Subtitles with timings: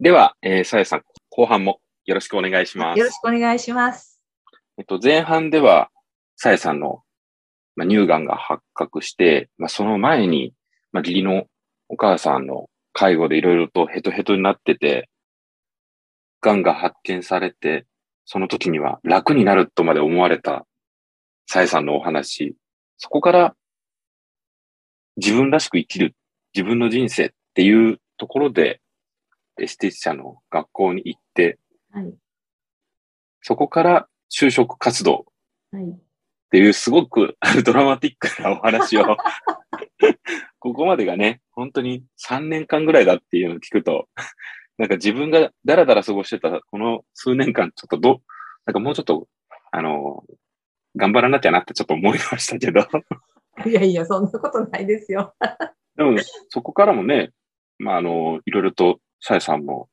[0.00, 2.98] では、えー、さやさん、後半もよろしくお願いします。
[2.98, 4.18] よろしくお願いします。
[4.78, 5.90] えっと、前半では、
[6.36, 7.02] さやさんの、
[7.76, 10.54] まあ、乳がんが発覚して、まあ、その前に、
[10.92, 11.44] まあ、義理の
[11.90, 15.10] お母さんの介護でいろいろとヘトヘトになってて、
[16.40, 17.84] がんが発見されて、
[18.24, 20.64] その時には楽になるとまで思われた
[21.46, 22.56] さやさんのお話、
[22.96, 23.54] そこから
[25.16, 26.14] 自分らしく生きる、
[26.54, 28.80] 自分の人生っていうところで、
[29.58, 31.58] エステティシャンの学校に行って、
[31.92, 32.14] はい。
[33.42, 35.26] そこから就職活動
[35.72, 35.84] はい。
[35.84, 35.98] っ
[36.50, 39.16] ていうすごくドラマティックなお話を、
[40.58, 44.08] ここまでがね、本当に3年間ぐらいだっていうのを聞くと、
[44.78, 48.22] なんか自分がだらだら過ごしてたこの数年間、ちょっとど、
[48.66, 49.28] なんかもうちょっと、
[49.70, 50.24] あの、
[50.96, 52.80] 頑張らなきゃなってちょっと思いましたけど、
[53.66, 55.34] いやいや、そんなことないですよ。
[55.96, 56.16] でも
[56.48, 57.30] そこからもね、
[57.78, 59.88] まあ、あの、いろいろと、さやさんも、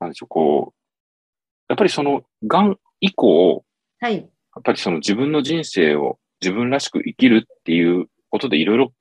[0.00, 0.74] なんでしょう、こう、
[1.68, 3.64] やっぱりその、がん以降、
[4.00, 4.16] はい。
[4.16, 4.20] や
[4.60, 8.92] っぱりその自分の人生を自分らしく生きるっていうことでいろいろ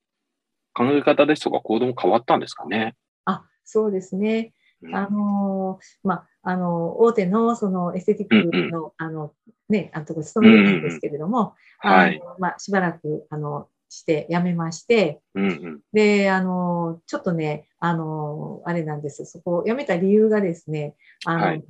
[0.73, 2.95] 考え方ですとか行動も変わったんですかね？
[3.25, 4.53] あ、そうですね。
[4.83, 9.33] うんあのーまあ、あの、大手のそのエステティックの、あの、
[9.69, 12.19] ね、あのとこ勤めてたんですけれども、はい。
[12.19, 15.79] あのまあ、しばらく、あの、して辞めまして、うんうん。
[15.91, 19.25] で、あの、ちょっとね、あの、あれなんです。
[19.25, 21.63] そこを辞めた理由がですね、あの、はい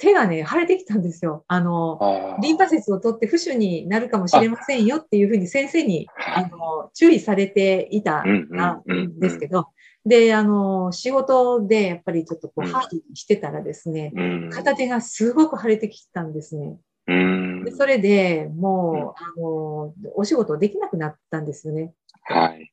[0.00, 1.44] 手がね、腫れてきたんですよ。
[1.48, 2.38] あの。
[2.40, 9.66] リンパ節を取って浮腫になるかもしれませんよっていうふうに先生にはいあの注意されていたうんですけど、
[10.06, 14.50] で、あの、仕事でやっぱりちょっとこう、うんハードにしてたらですね、うん。
[14.50, 16.76] 片手がすごく腫れてきたんですね。
[17.08, 17.72] うんで。
[17.72, 21.92] それでもう、あの、お仕事できなくなったんですよね。
[22.22, 22.72] はい。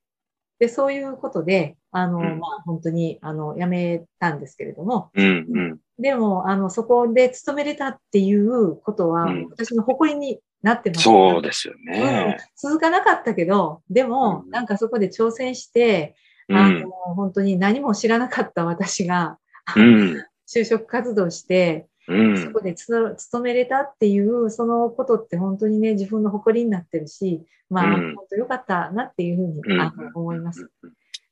[0.60, 5.80] で、そういうことで、あの、うんまあ、本当に、あの、辞めたんですけれども、うんうん。
[5.98, 11.04] でも、あの、そこで勤めれたっていうことは、うん私の誇りになってます。
[11.04, 12.38] そうですようんね。
[12.56, 16.16] 続かなかったけど、でも、うんなんかそこで挑戦して、
[16.50, 16.90] うんあの、。
[17.16, 19.38] 本当に何も知らなかった私が、
[19.76, 20.24] うん。
[20.48, 22.38] 就職活動して、うん。
[22.38, 22.86] そこでつ
[23.18, 30.70] 勤めれたっていう、そのことって本当にね、自分の誇りになってるし、まあ、うん本当良かったなっていうふうに、うんあの思います。。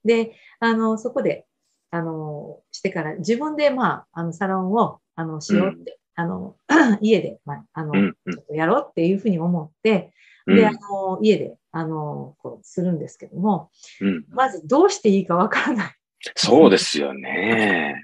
[0.03, 1.45] で、あの、そこで、
[1.91, 6.55] あの、してから、自分で、まあ、あの、サロンを、あの、しようって、あの、
[7.01, 10.11] 家で、まあ、あの、うんちょっとやろうっていうふうに思って、
[10.47, 10.55] うん。
[10.55, 13.69] で、あの、家で、あの、こう、するんですけども、
[14.01, 14.25] うん。
[14.29, 15.95] まずどうしていいかわからない。
[16.35, 17.95] そうですよね。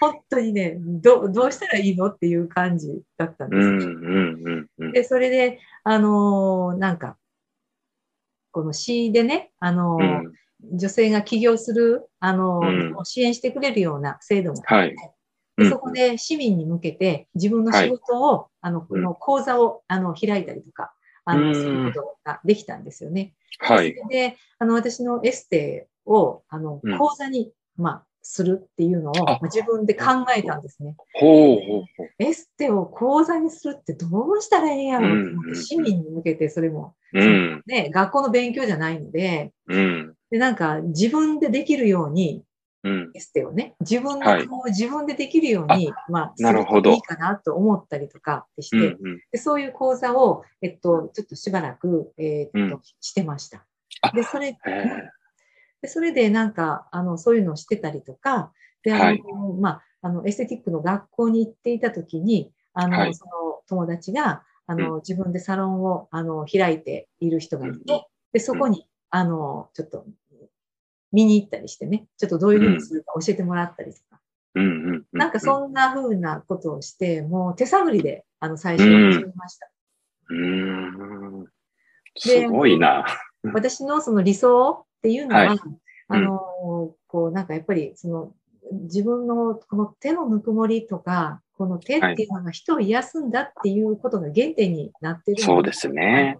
[0.00, 3.60] 本当にね、どどうしたらいいのっていう感じだったんです。
[3.60, 4.92] うんうんうんうん。
[4.92, 7.16] で、それで、あのーなんか、
[8.50, 10.32] この市でね、あのーうん
[10.72, 14.96] 女性が起業する、あのーうん支援してくれるような制度もあって、はい。
[15.58, 20.92] でそこで市民に向けて自分の仕事を、あの、この講座を、あの、開いたりとか、
[21.24, 23.34] あの、うんすることができたんですよね。
[23.58, 23.94] はい。
[24.08, 30.04] で、あの、私のエステを、あのうん、講座に、まあ、するっていうのを、自分で考
[30.36, 30.96] えたんですね。
[31.14, 32.08] ほうほうほう。
[32.18, 37.62] エステを講座にするってどうしたらええんやろうと思って、市民に向けてそれも、うん。
[37.66, 40.14] ね、学校の勉強じゃないので、うん。
[40.30, 42.42] で、なんか自分でできるように、
[42.82, 43.10] うん。
[43.14, 49.20] エステをね、自分のはい顔を自分でできるように、まあ、なるほどすといいかなと思ったりとかして、うんうん。
[49.30, 53.64] でそういう講座を、えっと、ちょっとしばらく、えーっと、うんしてました
[54.02, 54.10] あ。
[54.10, 54.56] で、それ、
[55.82, 59.22] でそれでなんか、あの、そういうのをしてたりとか、で、あの、はい。
[59.60, 63.14] まあ、あの、エステティックの学校に行っていたときに、あの、はい。
[63.14, 63.30] その
[63.68, 68.00] 友達が、あの、自分でサロンを、あの、開いている人がいて、うん。
[68.32, 70.04] で、そこに、あの、ちょっと、
[71.12, 74.20] 見に行ったりしてね、ちょっとどういうふうにするか教えてもらったりとか。
[75.12, 79.70] なんかそんなふうなことをして、もう手探りで、あの、最初は始めました。
[80.28, 81.46] うーん。
[82.18, 83.06] すごいな。
[83.54, 85.58] 私のその理想っていうのは、はい
[86.08, 88.32] あの、こう、なんかやっぱり、その、
[88.84, 96.38] 自分のこの手のぬくもりとか、この手っていうのが人を癒すんだっていうことが原点になってるのそうですね。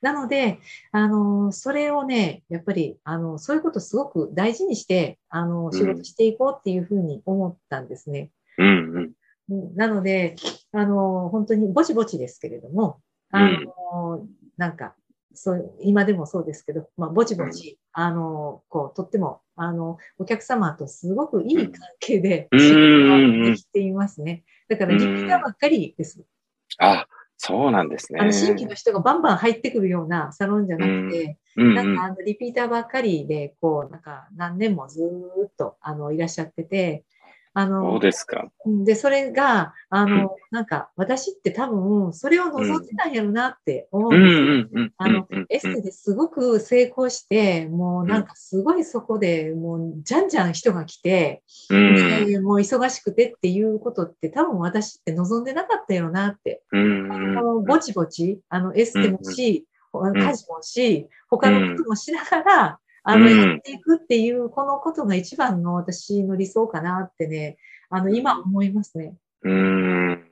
[0.00, 0.58] なので、
[0.92, 8.30] あの、それをね、やっぱり、あの、そういうことをすごく大事にして、あの、仕事していこうっていうふうに思ったんですね。
[8.58, 8.96] うんうん。
[8.98, 9.12] うん
[9.76, 10.34] なので、
[10.72, 13.00] あの、本当にぼちぼちですけれども、
[13.30, 14.26] あの、
[14.56, 14.96] なんか、
[15.36, 24.44] そう、今でもそうですけど、まあ、ぼちぼち、あの、こう、とっても、あの、お客様とすごくいい関係でうん仕事ができていますね。
[24.68, 26.24] だから、リピーターばっかりです。
[26.78, 27.06] あ、
[27.36, 28.20] そうなんですね。
[28.20, 37.04] あの、新規の人がバンバン入ってくるようなサロンじゃなくて、うんうんなんか、あの、リピーターばっかりで、こう、なんか、何年もずーっと、あの、いらっしゃってて、
[37.58, 38.50] あの、そうですか。
[38.66, 44.92] で、それが、あの、なんか、私って多分、それを望んでたんやろなって思ううんです。
[44.98, 56.62] あのエステですごく成功して、もうなんかすごいそこでもうじゃんじゃん人が来て、うもう忙しくてっていうことって多分私って望んでなかったよなって。
[56.72, 60.12] うんあのぼちぼち、あのエステもし、ん。
[60.14, 67.56] 家事もし、他のこともしながら、あの、うんやっていくっていう、このことが一番の私の理想かなってね、
[67.88, 69.14] あの、今思いますね。
[69.42, 70.28] うん。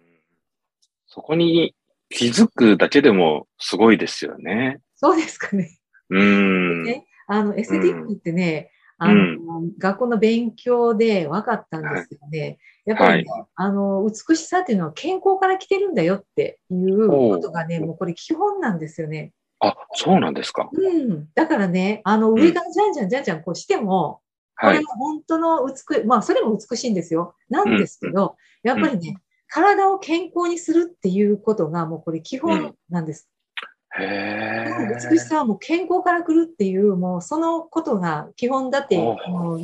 [1.06, 1.76] そこに
[2.08, 4.80] 気づくだけでもすごいですよね。
[4.96, 5.78] そうですかね。
[6.10, 6.82] うん。
[6.82, 19.32] ねあの、エステティックってね、あの、うん学校の勉強で分かったんですけどね、やっぱりね、あの、美しさっていうのは健康から来てるんだよっていうことがね、もうこれ基本なんですよね。
[19.68, 20.68] あ、そうなんですか。
[20.72, 21.28] うん。
[21.34, 24.20] だからね、あの、上からじゃんじゃんじゃんじゃんこうしても、
[24.60, 24.78] こはい。
[24.78, 27.34] れは本当の美し、まあ、それも美しいんですよ。
[27.48, 29.16] なんですけど、やっぱりね、
[29.48, 33.28] 体を健康にするっていうことが、もうこれ基本なんです。
[33.96, 34.64] へえ。
[35.10, 38.98] 美しさはもう健康から来るっていう、もうそのことが基本だって、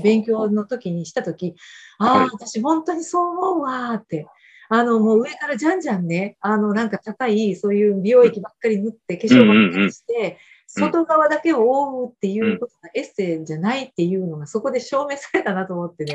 [0.02, 1.56] 勉強の時にした時、
[1.98, 4.26] ああ、はい私本当にそう思うわーって。
[4.72, 10.36] あの、もう上からじゃんじゃんね、あの、なんか高い、そういう美容液ばっかり塗って、化粧ばっかりして、うん
[10.72, 16.14] 外側だけを覆うっていうことがエッセイじゃないっていうのがそこで証明されたなと思ってね。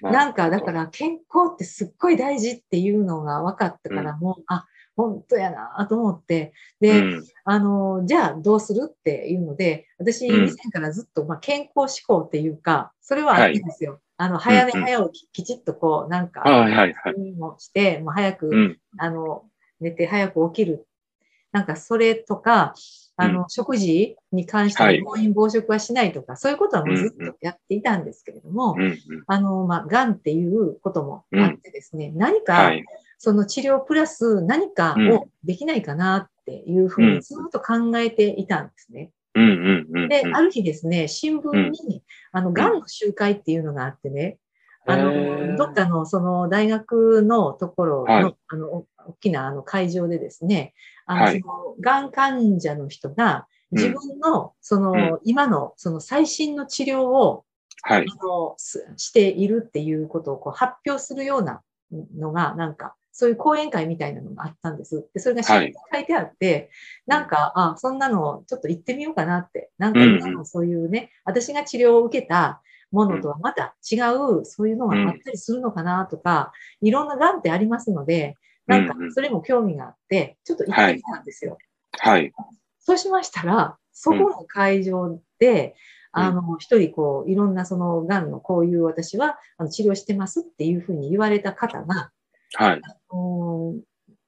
[0.00, 4.66] なんか、だから健康ってすっごい大事っていうのが分かったから、もう、あ、
[4.96, 6.52] 本当やなと思って。
[6.80, 14.00] で、うんあの、じゃあどうするっていうので、私、うん以前からずっと、まあ、健康志向っていうか、それはあるんですよ。
[14.22, 17.32] あの、早寝うんうん早起き、きちっとこう、なんか、はいはいはい。
[17.32, 18.78] もして、もう早く、うん。
[18.96, 19.46] あの、
[19.80, 20.86] 寝て早く起きる。
[21.50, 22.72] なんか、それとか、
[23.16, 28.76] あの、食事に関してはい暴飲暴食はしないとか、そういうことはもうずっとやっていたんですけれども。
[29.26, 32.84] あの、まあ、癌っていうこともあってですね、何か、はい。
[33.18, 39.10] その治療プラス何かをできないかなっていうふううんにずっと考えていたんですね。
[39.34, 40.08] うんうんうん。
[40.08, 42.02] で、ある日ですね、新聞に、
[42.32, 44.38] あの、癌の集会っていうのがあってね、
[44.86, 48.36] あの、どっかのその大学のところの、はい。
[48.48, 50.74] あの、お大きなあの会場でですね、
[51.06, 51.40] あの、はい。
[51.40, 55.20] その、癌患者の人が、自分の、その、うん。
[55.24, 57.44] 今の、その最新の治療を、
[57.82, 58.02] はい。
[58.02, 61.62] あの、すしているっていうことをこう発表するような
[62.18, 65.06] のが、なんか、そういう講演会みたいなのがあったんです。
[65.12, 65.72] で、それが書い
[66.06, 66.70] てあって、
[67.06, 69.70] なんか、あ、そんなのちょっと行ってみようかなって。
[69.78, 73.96] なんかうんうん今のそういうね、私が治療を受けたものとはまた違
[74.40, 78.34] う、そういうのがあったりするのかなとか、いろんな癌ってありますので、
[78.66, 81.58] なんかうんうんそれも興味があって、ちょっと行ってみたんですよ。
[81.98, 82.32] はい。
[82.78, 85.72] そうしましたら、そこの会場で、うん
[86.14, 92.10] あの、一人こう、いろんなその、癌のこういう私はあの治療してますっていうふうに言われた方が、
[92.54, 92.82] はい。
[93.08, 93.74] こ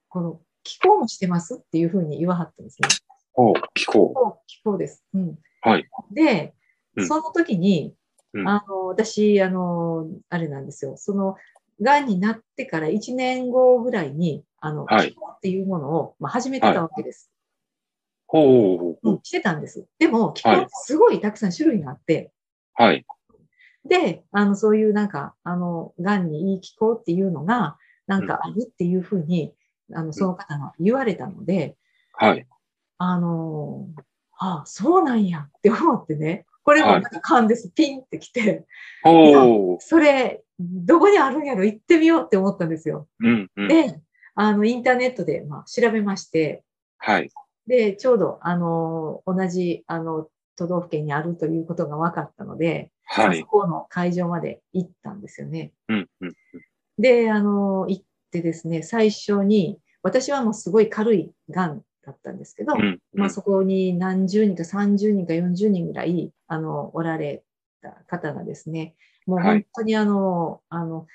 [0.09, 2.88] この、気候もしてますっていうふうに言わはったんですね。
[3.32, 4.41] ほう、気候。
[4.47, 5.05] 気候、です。
[5.12, 5.38] うん。
[5.61, 5.88] はい。
[6.12, 6.55] で
[6.97, 7.94] う、んその時に、
[8.32, 10.97] うんあの、私、あの、あれなんですよ。
[10.97, 11.37] その、
[11.81, 17.31] 癌になってから1年後ぐらいに、あの、はい気候っていうものを、まあ、始めてたわけです。
[18.27, 19.87] ほうほうほうん、してたんです。
[19.99, 22.32] でも、気候ってすごいたくさん種類があって、
[22.75, 23.05] はい。
[23.84, 29.55] で、あの、そういうなんか、あの、癌にいい気候っていうのが、なんかあるっていうふうに、
[29.93, 31.77] あの、その方が言われたので、
[32.13, 32.46] はい。
[32.99, 33.89] あの、
[34.39, 38.65] ああ、そうなんやって思ってね、これもなんか勘です、ピンってきて。
[39.81, 41.65] それ、どこにあるんやろ？
[41.65, 43.08] 行ってみようって思ったんですよ。
[43.20, 43.69] うんうん。
[43.69, 44.01] で、
[44.34, 46.63] あの、インターネットで、まあ、調べまして、
[46.99, 47.31] はい。
[47.67, 53.46] で、ちょうど、あの、同じ、あの、都道府県にあるということが分かったので、はいそ。
[53.46, 55.73] この会場まで行ったんですよね。
[55.89, 56.34] うんうん。
[56.98, 67.43] で、あの、行ってですね、最初に、私はもうすごい軽い癌だったんですけど、うんまあそこに何十人か30人か40人ぐらい、あの、おられ
[67.81, 68.94] た方がですね、
[69.27, 71.06] もうはい本当にあの、あの、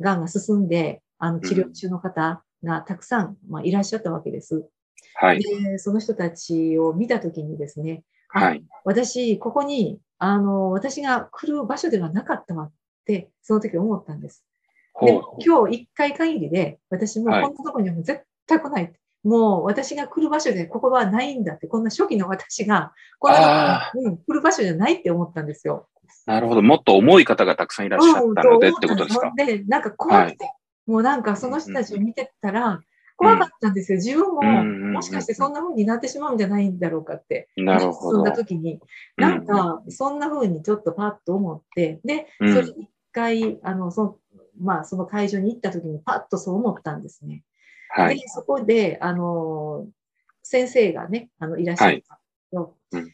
[0.00, 4.66] 癌が進んで、あの、治療中の方がたくさん、まあ、いらっしゃったわけです。
[5.14, 5.40] はい。
[5.40, 8.64] で、その人たちを見たときにですね、あはい。
[8.84, 12.72] 私、ここに、あの、私が来る場所ではなかったわっ
[13.04, 14.44] て、その時思ったんです。
[15.00, 15.20] で。
[15.44, 18.98] 今日一回限りで、私もこんなとこには絶対来ないって。
[19.24, 25.88] もう私が来る場所でここはないんだって、こんな初期の私が、こんなとこに、うん、来る場所じゃないって思ったんですよ。
[26.26, 26.62] なるほど。
[26.62, 29.34] もっと重い方がたくさんいらっしゃったのでってことですかうん。
[29.34, 30.50] で、なんか怖くて、
[30.86, 32.80] もうなんかその人たちを見てたら、
[33.16, 33.96] 怖かったんですよ。
[33.96, 34.42] 自分も、
[34.92, 37.48] もしかしてそんな風になってしまうんじゃないんだろうかって。
[37.56, 38.32] なるほど進んだ。
[38.32, 38.80] 時に、
[39.16, 44.18] なんか、そんな風にちょっとパッと思って、で、うんそれ一回、あの、そ
[44.60, 47.44] まあ、その会場に行った時にパッとそう思ったんですね。
[47.90, 48.18] はい。
[48.18, 49.86] で、そこで、あの、
[50.42, 52.20] 先生がね、あの、いらっしゃった
[52.52, 53.12] の、うん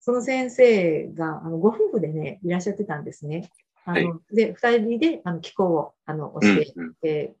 [0.00, 3.50] その先生が、あの、ご夫婦でね、いらっしゃってたんですね。
[3.84, 7.34] あの、はで、二人で、あの、気候を、あの、教えうんて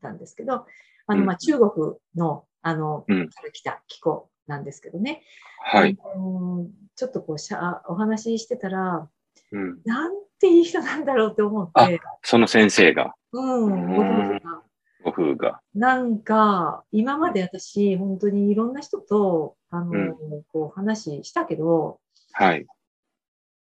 [0.00, 0.64] たんですけど、
[1.06, 5.22] あの、うんまあ、中国の、あの、うんから来た気候なんですけどね。
[5.60, 5.98] はい。
[6.02, 9.06] あのちょっとこうしゃ、お話ししてたら、
[9.52, 9.82] うん。
[9.84, 10.12] なん
[10.44, 14.62] ていい人なんだろうって思っあて、その先生が、うん、ご夫婦が。
[15.04, 15.60] ご夫婦が。
[15.74, 22.00] なんか、今まで私、本当にいろんな人と、あの、うんこう話したけど、
[22.32, 22.66] はい。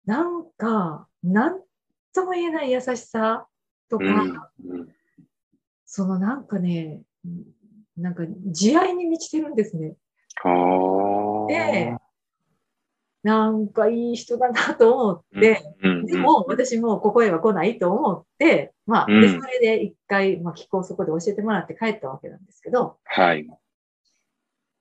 [0.05, 1.61] なんか、なん
[2.13, 3.47] とも言えない優しさ
[3.89, 4.81] とか、うん。
[4.81, 4.89] うん
[5.95, 7.43] そのなんかね、うん
[7.99, 9.95] なんか慈愛に満ちてるんですね。
[10.43, 11.47] ああ。
[11.47, 11.95] で、
[13.23, 19.41] なんかいい人だなと思って、うん、でも私もここへは来ないと思って、まあ、でうん。
[19.41, 23.47] それで一回、まあ、気候そこで教えてもらって帰ったわけなんですけど、はい。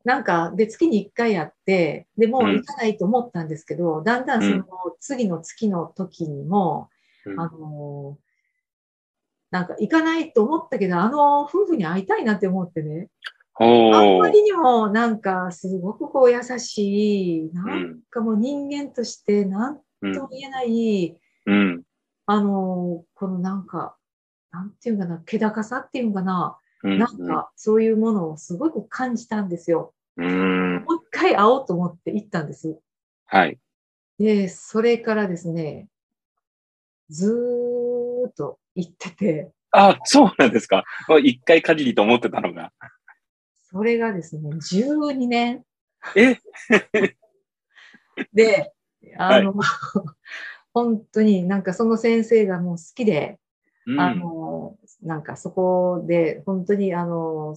[0.04, 2.56] なんか、で、月に一回やって、で、もううん。
[2.56, 4.66] 行かないと思ったんですけど、だんだんその
[5.00, 6.90] 次の月の時にも、
[7.26, 7.40] うん。
[7.40, 8.32] あのー
[9.52, 13.10] なんか行かないと思ったけど、あの夫婦に会いたいなって思ってね、
[13.56, 14.18] あん。
[14.20, 21.84] まりにもなんかすごくこう優しい、なうんんかもう人間としてなんうんとも言えない、うん。
[22.26, 23.96] あのーこのなんか、
[24.52, 26.98] なんていうかな、気高さっていうかな、うん。
[26.98, 29.94] なんかそういうものをすごく感じたんですよ。
[30.18, 30.84] うん。
[30.84, 32.80] もう一回会おうと思って行ったんです。
[33.26, 33.60] はい。
[34.18, 35.88] で、それからですね、
[37.10, 40.84] ずーっと行ってて、あ、そうなんですか。
[41.24, 42.72] 一回限りと思ってたのが。
[43.72, 45.64] それがですね、12年
[46.16, 46.38] え？
[48.34, 48.74] で、
[49.18, 49.54] あの、
[50.74, 53.40] 本当になんかその先生がもう好きで、
[53.86, 57.56] うんあの、なんかそこで本当にあの、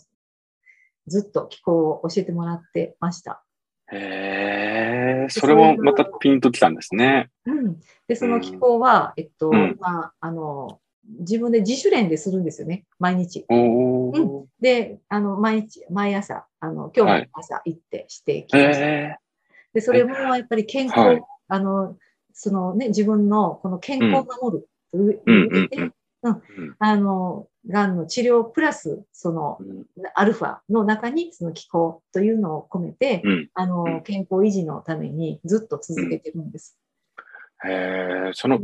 [1.07, 3.45] ずっと気候を教えてもらってました。
[3.93, 7.31] へえ、それもまたピンときたんですね。
[7.45, 7.81] うん。
[8.07, 13.45] で、その気候は、えっと、うんまあ、あの、自分で自主練でするんですよね、毎日。
[13.49, 14.45] おー。
[14.61, 18.87] で、あの、毎日、毎朝、あの、今日も朝行ってしてきました。
[18.87, 19.19] へ
[19.75, 21.23] で、それもやっぱり健康、はい。
[21.49, 21.97] あの、
[22.33, 24.69] そのね、自分のこの健康を守る。
[24.93, 25.93] 上うんうん上で、うん。
[26.23, 26.77] うん。
[26.79, 29.85] あの、がんの治療プラス、その、うん。
[30.15, 33.51] アルファの中にその気候というのを込めて、うん。
[33.55, 34.03] あの、うん。
[34.03, 36.79] 健康維持のためにずっと続けてるんです。
[37.67, 38.61] へえ、その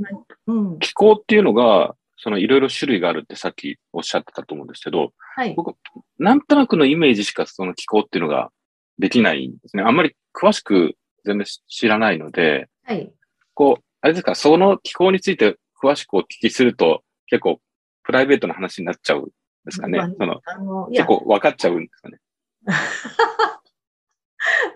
[0.46, 0.78] うん。
[0.78, 5.54] 気候っていうのが、そのいろいろ種類があるってさっきおっしゃってたと思うんですけど、はい。
[5.54, 5.74] 僕、
[6.18, 8.50] なんとなくのイメージしかその気候っていうのが
[8.98, 9.82] できないんですね。
[9.82, 13.10] あんまり詳しく全然知らないので、はい。
[13.54, 17.58] こう、あれですか、その気候について詳しくお聞きすると、結構
[18.02, 19.30] プライベートな話になっちゃうんで
[19.70, 19.98] すかね。
[19.98, 22.18] まあそのあの、結、構分かっちゃうんですかね。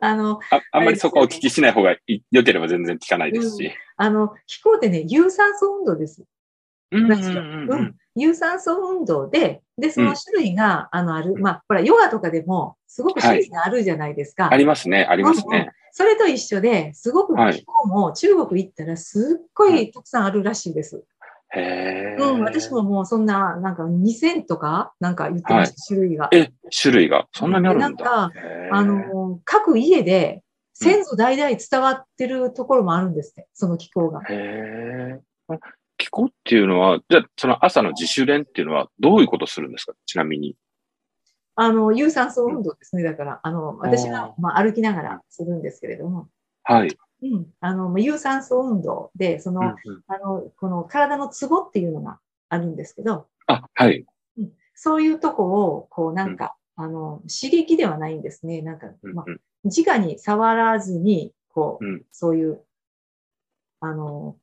[0.00, 3.70] あの、ああんまりそこはお聞きしない方がい良ければ全然聞かないですし。
[3.96, 6.24] あの、気候ってね、有酸素運動です。
[6.90, 7.94] うん。
[8.16, 11.34] 有酸素運動で、で、その種類が、あの、ある。
[11.36, 14.52] まあ、ほら、ヨガとかでも、すごく種類があるじゃないですか。
[14.52, 15.72] ありますね、ありますね。
[15.90, 21.04] それと一緒で、すごくはい気候も中国行ったらすっごいたくさんあるらしいです。
[21.54, 22.16] へえ。
[22.18, 26.28] うん、私ももうそんな、なんか2000とか、なんか言ってました、種類が。
[26.32, 27.26] え、種類が？
[27.32, 27.88] そんなにあるんだ。
[27.88, 28.32] なんか、
[28.70, 34.20] あ、の、各家で先祖代々伝わってるところもあるんですって、その気候が。
[34.20, 35.20] へえ。
[36.04, 39.94] 気候っていうのは、じゃあ、その朝の自主練っていうのはどういうことするんですか？
[40.04, 40.54] ちなみに。
[41.56, 43.02] あの、有酸素運動ですね。
[43.02, 46.28] だから、あの、私あは、まあ、歩きながらするんですけれども、
[46.62, 46.94] はい。
[47.22, 52.18] うん、あの、まあ有酸素運動で、その、うんうんあの、この体のツボっていうのが
[52.50, 54.04] あるんですけど、あ、はい。
[54.36, 58.60] うん、そういうとこを、こう、なんか、あの、刺激ではないんですね。
[58.60, 62.60] なんか、まあうん、うん直に触らずに、こう、うんそういう、
[63.80, 64.36] あの、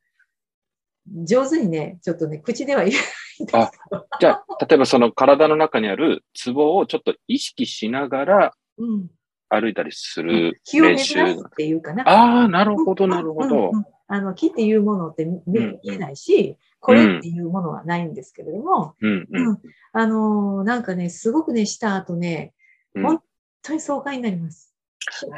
[1.08, 9.10] 上手にね、ちょっとね、口では言えないんですあけど、じゃあ、例えばその体の中にあるツボをちょっと意識しながらうん、
[9.50, 11.16] 歩いたりする気を練習。
[11.16, 12.08] 巡らすっていうかな。
[12.08, 13.78] ああ、なるほど、なるほどうんうん。
[13.78, 19.48] うんあの、木っていうものって見うん見えないし、これっていうものはないんですけれども、うん、うん。
[19.52, 19.62] うん
[19.94, 22.54] あのーなんかね、すごくね、した後ね、
[22.94, 23.22] うん本
[23.62, 24.76] 当に爽快になります。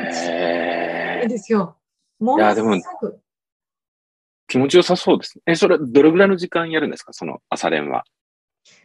[0.10, 1.28] へえ。
[1.28, 1.78] ですよ。
[2.20, 3.20] もいやでものすごく。
[4.54, 5.42] 気持ちよさそうですね。
[5.48, 7.12] え、それ、どれぐらいの時間やるんですか？
[7.12, 8.04] その朝練は。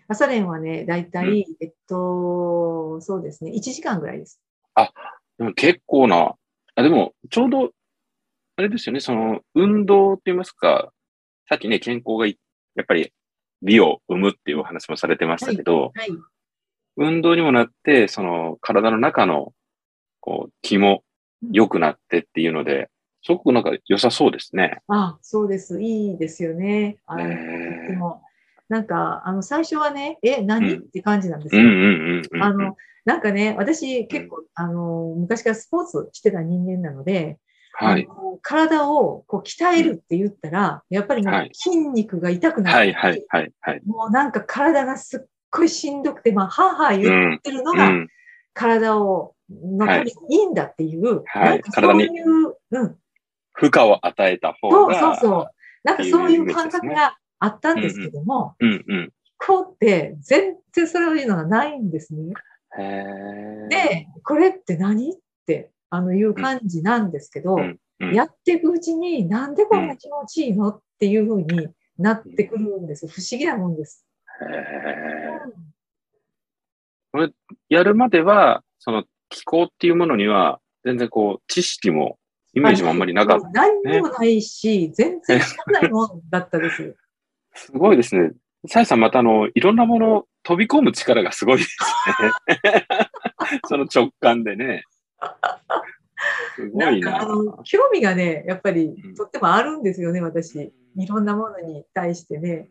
[0.08, 4.40] 朝練はね、だいたい、えっと、そうですね、1時間ぐらいです。
[5.36, 6.32] でも結構な、
[6.74, 7.70] あ、でも、ちょうど、
[8.56, 10.90] あれですよね、その、運動って言いますか、
[11.50, 12.38] さっきね、健康がい
[12.74, 13.12] やっぱり
[13.60, 16.08] 美を生むっていうお話もされてましたけど、はい。
[16.96, 19.52] 運動にもなって、その体の中の、
[20.20, 21.04] こう、気も
[21.52, 22.88] 良くなってっていうので、
[23.22, 24.78] すごくなんか良さそうですね。
[24.88, 25.82] あ、そうです。
[25.82, 26.98] いいですよね。
[27.06, 28.22] あの、へとーっても。
[28.68, 31.62] なんか、あの、最初はね、え、何、うんって感じなんですよ。
[31.62, 32.42] うんうんうんうん。
[32.42, 37.38] あの、なんかね、私結構、あの、昔からスポーツしてた人間なので、
[37.72, 38.08] はい。
[38.42, 43.82] 体をこう鍛えるって言ったら、やっぱりもうはい筋肉が痛くなって、はいはいはいはい。
[43.86, 45.20] もうなんか体がすっ
[45.50, 48.08] ごいしんどくて、まあ、はあはあ言ってるのが、うん。
[48.52, 52.96] 体を、のためにいいんだっていう、はいなんかそういう、うん、
[53.58, 54.98] 負荷を与えた方そうが。
[54.98, 55.46] そうそう。
[55.84, 59.12] なんかそういう感覚があったんですけども、うんうん。
[59.36, 62.32] こうって全然そういうのがないんですね。
[63.68, 65.14] で、これって何っ
[65.46, 67.78] て、あの、いう感じなんですけど、うんうん
[68.14, 73.08] やっていくうちに、なんでこんな気持ちいいのっていうふうになってくるんです。
[73.08, 74.06] 不思議なもんです。
[74.40, 77.32] へー
[77.68, 82.20] やるまでは、その気候っていうものには、全然こう、知識も、
[82.54, 83.48] イメージもあんまりなかった。
[83.50, 86.96] 何にもないし、全然知らないもんだったです。
[87.54, 88.32] すごいですね。
[88.66, 91.76] さやさんまたあの、いろんなもの飛び込む力がすごいです
[92.64, 92.86] ね。
[93.68, 94.82] その直感でね。
[96.56, 97.22] すごなんか、いな。
[97.22, 100.72] あの、興味がね、やっぱりうんとってもあるんですよね、私。
[100.96, 102.70] いろんなものに対してね。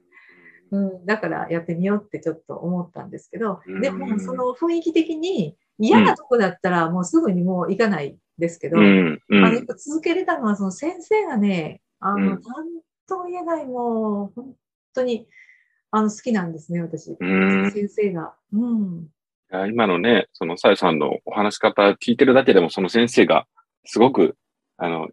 [0.71, 12.41] うん、だからやってみようってちょっと思ったんですけど、うんでもその雰囲気的に嫌なとこだったらもうすぐにもう行かないですけど、うん、うあの続けれたのはその先生がね、あの、うん
[13.07, 14.53] とも言えないもう本
[14.93, 15.27] 当に
[15.91, 17.15] あの好きなんですね、私。
[17.19, 18.33] うん先生が。
[18.51, 19.07] うん。
[19.69, 23.47] 今のね、そのさやさんのお話し方聞いてるだけでも、その先生が
[23.85, 24.35] すごく、
[24.75, 25.07] あの、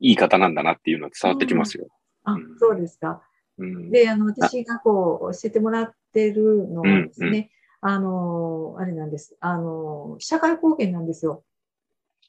[0.00, 1.88] いい方なんだなっていうのは伝わってきますよ。
[2.24, 3.22] あうん、そうですか。
[3.58, 3.90] うん。
[3.90, 7.50] で、あの、私がこう、教えてもらってるのはですうんね、
[7.82, 9.36] あの、あれなんです。
[9.40, 11.44] あの、社会貢献なんですよ。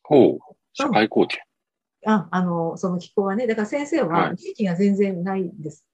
[0.03, 0.39] ほう。
[0.73, 1.41] 社会貢献。
[2.05, 3.47] あ、あの、その機構はね。
[3.47, 5.85] だから先生ははい利益が全然ないんです。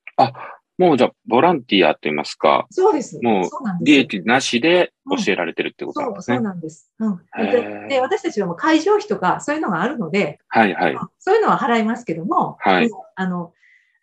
[0.78, 3.20] もうじゃあ、ボランティアと言いますか、そうです。
[3.24, 3.50] もう。
[3.82, 6.39] 利益なしで教えられてるってことなんそう、そうですね。
[6.39, 6.91] なんです。
[7.00, 7.86] うん。
[7.86, 10.98] へで私たちはもう会場費とかそういうのがあるので、はいはい。
[11.17, 13.54] そういうのは払いますけども、はいうんあの、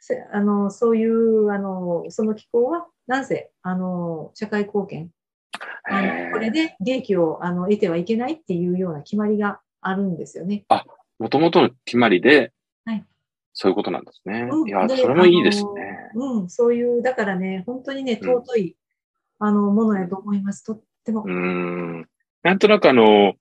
[0.01, 5.11] せあの、そういう、あの、その機構は、なんせ、あの、社会貢献、
[5.85, 10.65] あのこれで利益をあの得てはいけないっていうような決まりがあるんですよね。
[11.19, 12.53] もともとの決まりで
[12.85, 13.05] はい、
[13.53, 14.49] そういうことなんですね。
[14.51, 16.11] うんいや、でそれもいいですね。
[16.15, 18.77] うん、そういう、だからね、本当にね、うん尊い、
[19.39, 20.65] あの、ものやと思います。
[20.65, 21.29] とってもう。
[21.29, 22.09] ーん。
[22.43, 23.35] なんとなくあの、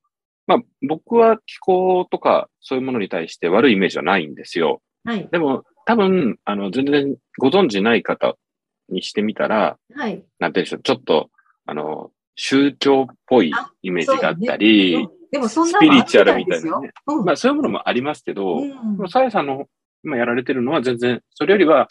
[0.45, 4.81] まあ、僕は気候とかそういうものに対して悪いイメージはないんですよ。
[5.03, 5.27] はい。
[5.31, 8.35] でも、多分、あの、全然ご存知ない方
[8.89, 10.23] にしてみたら、はい。
[10.39, 11.29] なんて言うんでしょう、ちょっと、
[11.65, 13.51] あの、宗教っぽい
[13.81, 16.91] イメージがあったり、うんでも、そんスなピリチュアルみたいなね。。
[17.07, 17.25] うん。
[17.25, 19.65] まあ、そういうものもありますけど、うんでもさやさんの
[20.03, 21.87] 今やられてるのは全然、それよりは、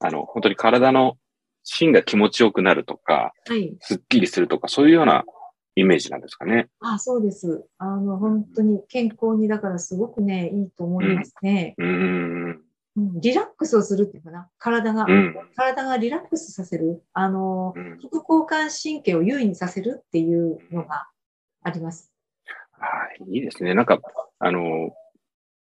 [0.00, 1.16] あの、本当に体の
[1.62, 3.76] 芯が気持ちよくなるとか、はい。
[3.78, 5.24] すっきりするとか、そういうような
[5.76, 6.68] イメージなんですかね。
[6.80, 7.64] あ、そうです。
[7.78, 11.76] あの、本当に健康に、だからすごくね、いいと思いますね。
[11.78, 12.46] うーん。
[12.48, 12.60] うん
[13.20, 14.48] リラックスをするっていうかな。
[14.56, 15.34] 体が、うん。
[15.56, 17.02] 体がリラックスさせる。
[17.12, 21.08] あの、うん副交感神経を優位にさせるっていうのが
[21.62, 22.13] あります。
[22.84, 23.74] はい、いいですね。
[23.74, 24.00] なんか、
[24.38, 24.92] あの、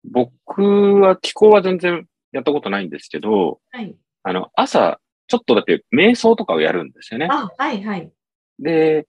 [0.05, 3.95] 僕は気候は全然やったことないんですけど、はい。
[4.23, 7.29] あの、朝、ちょっとだけ瞑想とかをやるんですよね。
[7.31, 8.11] あ、はい、はい。
[8.59, 9.07] で、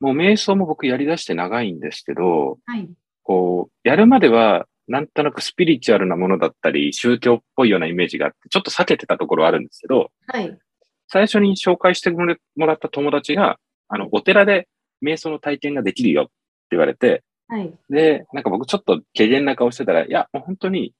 [0.00, 2.88] もう瞑想も僕やり出して長いんですけど、はい。
[3.22, 10.58] こう、やるまでは、なんとなくスピリチュアルなものだったり、宗教っぽいようなイメージがあって、ちょっと避けてたところはあるんですけど、はい。
[11.06, 14.68] 最初に紹介してもらもらった友達が、あの、お寺で
[15.04, 16.32] 瞑想の体験ができるよって
[16.72, 17.74] 言われて、はい。
[17.90, 20.94] で、なんか僕ちょっと軽減な顔してたら、いや、もう本当に、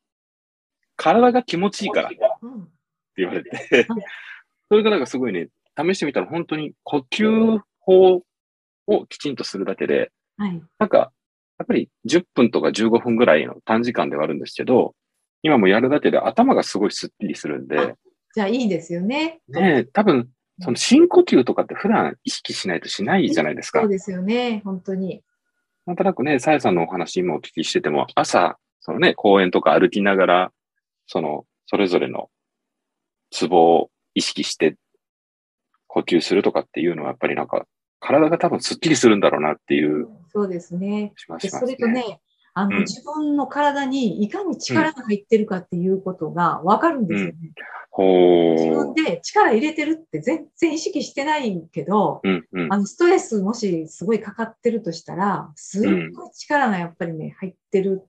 [0.96, 2.68] 体が気持ちいいからってうん。
[3.16, 3.50] 言われて
[3.88, 4.02] はい、
[4.68, 8.22] それがなんかすごいね、試してみたら本当に呼吸法
[8.86, 10.60] をきちんとするだけで、はい。
[10.78, 11.12] なんか、
[11.58, 14.94] やっぱり10分とか15分ぐらいの短時間ではあるんですけど、
[15.42, 17.94] 今もやるだけで頭がすごいスッキリするんで、
[18.34, 19.40] じゃあいいですよね。
[19.48, 20.28] ねえ多分、
[20.60, 23.88] その深呼吸とかって普段意識しないとしないじゃないですかそう。
[23.88, 24.62] ですよね。
[24.64, 25.22] 本当に。
[25.86, 30.52] なんとなくね、さやさんのお話今お聞きしてても、朝、そのね、公園とか歩きながら、
[31.06, 32.30] その、それぞれの
[33.30, 34.76] ツボを意識して
[35.86, 37.66] 呼吸するとかっていうのはやっぱりなんか、
[38.00, 41.12] 体が多分スッキリするんだろうなっていうそうですね。
[41.16, 41.72] しますね。
[41.72, 42.20] れとね、
[42.54, 47.34] あの、うん自分の体にいかに力が入ってるかっていうことがわかるんですよね。
[47.89, 48.94] ほ自分う。
[48.94, 52.78] で力入れてるって全然意識してないけど、うんうんあ。
[52.78, 55.82] のストレスもしすごいかかってるとしたら、すっ
[56.12, 58.00] ごい力がやっぱりね、入ってるん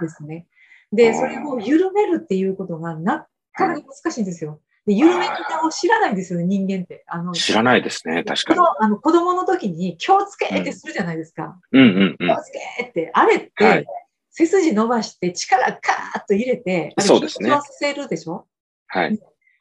[0.00, 0.46] ですね。
[0.92, 4.60] で、それを緩めるっていうことがなかなか難しいんですよ。
[4.86, 7.04] で、緩め方を知らないんですよね、人間って。
[7.06, 8.60] あの、知らないですね、確かに。
[8.80, 11.60] あの子供の時に気をつけってするじゃないですか。
[11.72, 12.28] うんうんうん。
[12.28, 13.86] 気をつけって、あれって、はい
[14.32, 18.46] 背筋伸ばして力カーッと入れて、そうですねさせるでしょ？
[18.86, 19.18] はい。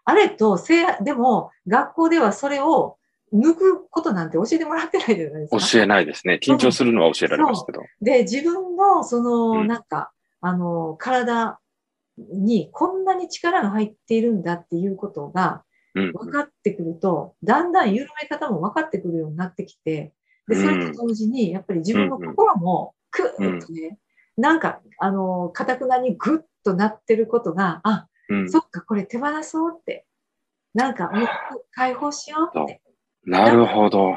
[0.09, 2.97] あれとせい、でも、学校ではそれを
[3.31, 5.67] 抜くことなんて教えてもらってないじゃないですか。
[5.71, 6.39] 教えないですね。
[6.41, 7.81] 緊張するのは教えられますけど。
[8.01, 11.59] で、自分の、その、うんなんか、あの、体
[12.17, 20.13] にこんなに力が入っているんだっていうことがうん分かってくると、だんだん緩め方も分かってくるようになってきて、
[20.47, 23.99] で、それと同時に、やっぱり自分の心も、クーッとね、
[24.37, 28.49] なんか、あの、かたくなにグッとなってることが、あ、うん。
[28.49, 30.05] そっか、これ手放そうって。
[30.73, 31.27] なんか、もう
[31.71, 32.81] 解放しようって。
[33.25, 34.15] なるほど。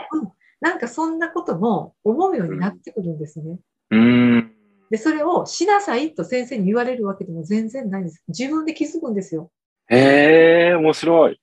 [0.61, 3.59] なんかそんなことも思うようになってくるんですね。
[3.91, 4.53] うーん。
[4.91, 8.23] で、それをしなさいと先生に言われるわけでも全然ないんです。
[8.29, 9.51] 自分で気づくんですよ。
[9.89, 11.41] へえ、面白い。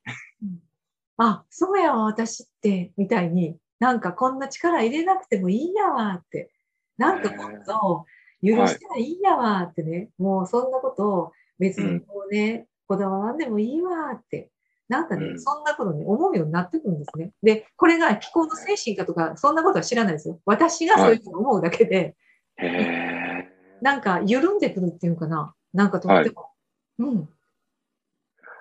[1.17, 6.51] あ、そうやわ、私って、みたいに、なんかこんな力入れなくてもいいやわって。
[6.97, 8.05] なんかもっと
[8.41, 10.09] 許したらいいやわってね。
[10.17, 14.49] もうそんなことを別にこうね、こだわらんでもいいわって。
[14.87, 17.31] なんかね、うんそんなことに思うようになってくるんですね。
[17.43, 20.39] で、これが気候の精神かとか、そんなことは知らないですよ。
[20.45, 22.15] 私がそういうふうに思うだけで、
[22.57, 23.49] へえ。
[23.81, 25.53] なんか緩んでくるっていうかな。
[25.73, 26.49] なんかとっても。
[26.97, 27.29] うん。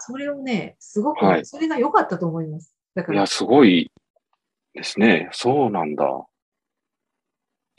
[0.00, 2.74] それをね、すごく、はいそれが良かったと思います。
[2.94, 3.90] だからいや、、すごい
[4.74, 5.28] ですね。
[5.32, 6.04] そうなんだ。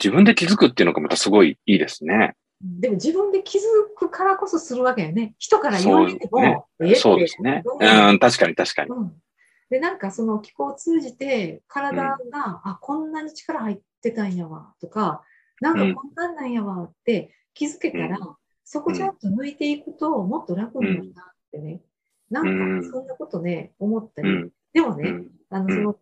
[0.02, 2.34] 自分で気づくっていうのがまたすごいいいですね。
[2.62, 3.62] でも自分で気づ
[3.96, 5.34] くからこそするわけよね。
[5.38, 7.62] 人から言われても、そうですね。
[7.64, 8.90] どううん、確かに確かに。
[8.90, 9.12] うん。
[9.70, 12.18] で、なんかその気候を通じて、体が、
[12.64, 15.22] あ、こんなに力入ってたんやわ、とか、
[15.60, 21.80] なんかこんなんなんやわって気づけたら、うそこちゃんと抜いていくと、もっと楽になるなってね。
[22.30, 24.28] なんかそんなことね、思ったり。
[24.28, 24.50] うん。
[24.72, 25.30] でもね、うん。
[25.48, 25.96] あの、うんその、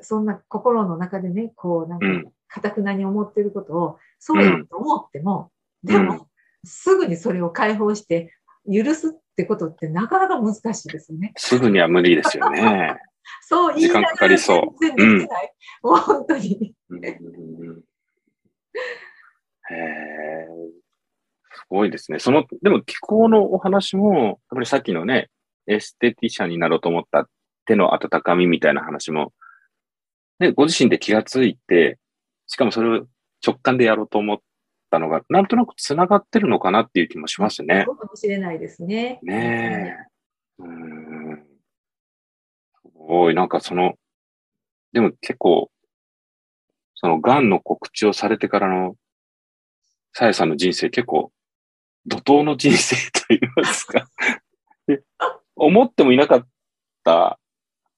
[0.00, 5.50] そんな心の中でね、こう、なんかうん、かたくなに思ってることを、そうやと思っても、
[5.84, 6.28] でうんも、
[6.64, 8.34] すぐにそれを解放して、
[8.70, 11.32] 許すってことってなかなか難しいですよね。
[11.36, 12.96] すぐには無理ですよね。
[13.42, 15.54] そう言いなが時間からかりそう全然できない。
[15.82, 16.74] もう本当に。
[16.90, 17.04] うん
[19.70, 20.46] へえ。
[21.52, 22.18] すごいですね。
[22.18, 25.30] その、でも気候のお話も、やっぱりさっきのね、
[25.66, 27.28] エステティシャンになろうと思った
[27.66, 29.32] 手の温かみみたいな話も、
[30.40, 31.98] ね、ご自身で気がついて、
[32.46, 33.06] しかもそれを
[33.46, 34.38] 直感でやろうと思っ
[34.90, 37.84] たのが、なんとなく繋がってるのかなっていう気もしますね。
[37.86, 39.20] そうかもしれないですね。
[39.22, 39.96] ね
[40.58, 40.62] え。
[40.62, 41.46] うーん。
[42.82, 43.94] すごい、なんかその、
[44.92, 45.70] でも結構、
[46.94, 48.96] その癌の告知をされてからの、
[50.12, 51.32] さやさんの人生結構、
[52.06, 54.08] 怒涛の人生と言いますか。
[54.86, 55.02] で
[55.56, 56.48] 思ってもいなかっ
[57.04, 57.38] た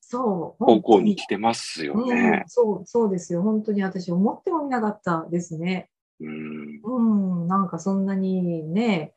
[0.01, 0.65] そう。
[0.65, 2.45] 方向に来てますようんね。
[2.47, 3.43] そう、そうですよ。
[3.43, 5.89] 本当に私思ってもみなかったですね。
[6.23, 6.81] うん。
[6.83, 9.13] うん、なんかそんなにね、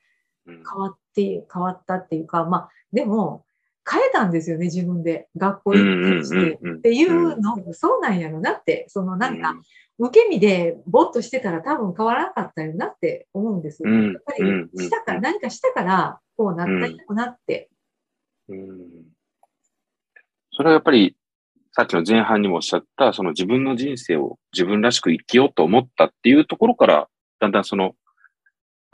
[0.46, 3.46] うん変わって、変わったっていうか、まあ、でも、
[3.90, 5.28] 変えたんですよね、自分で。
[5.38, 6.60] 学校行ってして。
[6.62, 9.56] うんっていうの、そうなんやろなって、そのなんか、
[9.98, 13.84] 受け身でぼっとしてたら多分変わらなかったよなって思うんです。
[13.84, 17.70] うんやっぱりうんしたから、何かしたから、こうなったんやろなって。
[18.50, 18.80] うん
[20.52, 21.16] それはやっぱり、
[21.78, 27.10] さっきの前半にもおっしゃった、その自分の人生を自分らしく生きようと思ったっていうところから、
[27.42, 27.96] だんだんその、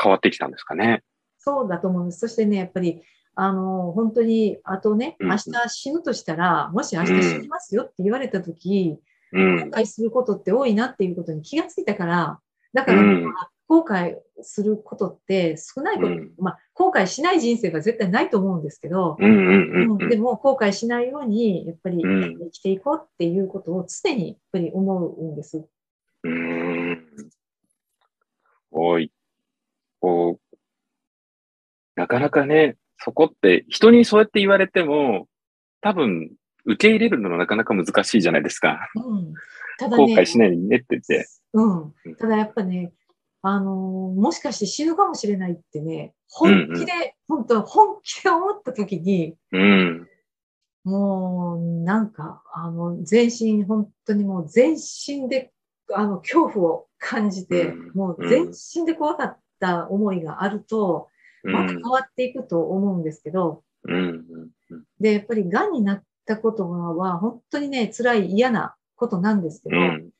[0.01, 1.03] 変わってきたんですかね。
[1.37, 2.21] そうだと思うんです。
[2.21, 3.03] そしてね、やっぱり、
[3.35, 8.97] あの、本当に、あとね、うん明日死ぬとしたら、もし明日死にますよって言われたとき、
[9.31, 9.77] うん後。
[9.77, 12.39] 悔することって多いなっていうことに気がついたから、
[12.73, 13.31] だから、うん
[13.71, 25.65] 後悔することって少ないこと、うんまあ、後悔しない人生は絶対ないと思うんですけど、でも後悔しないように、やっぱりうん生きていこうっていうことを常にやっぱり思うんです。
[26.23, 26.33] うん。
[26.33, 27.07] うん。
[28.71, 29.09] おい。
[30.01, 30.57] こう、
[31.95, 35.29] なかなかね、そこって、人にそうやって言われても、
[35.79, 36.29] 多分、
[36.65, 38.89] 受け入れるのはなかなか難しいじゃないですか。
[38.95, 39.33] うん、
[39.79, 41.25] ただ後ね、悔しないようにねって言って。
[41.53, 41.93] うん。
[42.17, 42.91] ただやっぱね、
[43.43, 50.07] あのーもしかして死ぬかもしれないってね、本気で、本当本気で思った時に、うん。
[50.83, 55.51] もう、なんか、あの、全身、本当にもう全身で、
[55.93, 61.09] あの、恐怖を感じて、うんもう全身で怖かった思いがあると、
[61.43, 61.83] うまた変ん。
[61.83, 64.25] わっていくと思うんですけど、うん。
[64.69, 70.10] うんで、やっぱり癌になったことは本当にね、辛い嫌なことなんですけど、うん。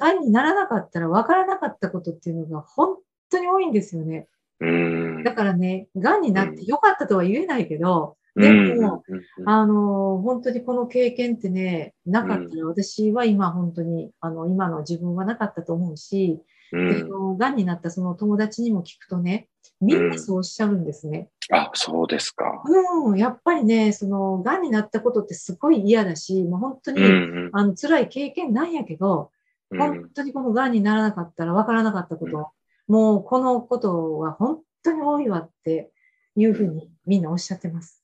[0.00, 0.06] うん。
[0.06, 2.96] 癌にならなかったら分からなかったことっていうのが本
[3.30, 4.28] 当に多いんですよね。
[4.60, 5.24] うん。
[5.24, 16.38] だからね、癌になってよかったとは言えないけど、うんでも、、うんあの、本当にこの経験ってね、なかったら私は今本当に、あの、今の自分はなかったと思うし、
[16.72, 19.48] うんになったその友達にも聞くとね、
[19.80, 21.28] みんなそうおっしゃるんですね。
[21.50, 22.62] あ、そうですか。
[22.66, 29.28] うん、やっぱりね、その、癌になったことってすごい嫌だし、もう本当に、うんあの、辛い経験なんやけど、うん。
[29.70, 32.50] 本当にこの癌にならなかったら分からなかったこと、
[32.88, 35.90] もうこのことは本当に多いわって
[36.36, 38.02] いうふうにみんなおっしゃってます。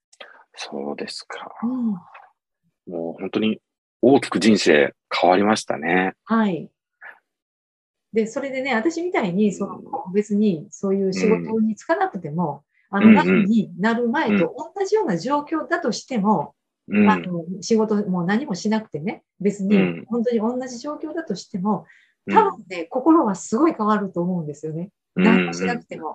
[0.55, 1.53] そうですか。
[1.63, 1.91] うん。
[2.93, 3.61] もう本当に
[4.01, 6.15] 大きく人生変わりましたね。
[6.25, 6.71] はい。
[8.13, 9.81] で、それでね、私みたいに、その、
[10.13, 16.55] 別にそういう仕事に就かなくても、あの、うんうん癌になる前と同じような状況だとしても、
[16.89, 17.11] うん。
[17.11, 21.87] あの、仕事もう何もしなくてね、別にうん本当に同じ状況だとしても、
[22.27, 24.91] うん多分ね、心はすごい変わると思うんですよね。
[25.17, 26.11] 何もしなくても。
[26.11, 26.15] うん